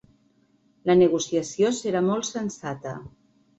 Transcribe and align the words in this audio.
La 0.91 0.95
negociació 1.01 1.71
serà 1.83 2.03
molt 2.09 2.31
sensata. 2.33 2.99